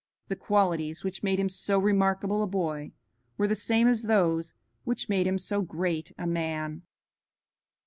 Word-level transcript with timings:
The 0.29 0.35
qualities 0.35 1.03
which 1.03 1.21
made 1.21 1.39
him 1.39 1.47
so 1.47 1.77
remarkable 1.77 2.41
a 2.41 2.47
boy 2.47 2.91
were 3.37 3.47
the 3.47 3.55
same 3.55 3.87
as 3.87 4.01
those 4.01 4.55
which 4.83 5.09
made 5.09 5.27
him 5.27 5.37
so 5.37 5.61
great 5.61 6.11
a 6.17 6.25
man. 6.25 6.81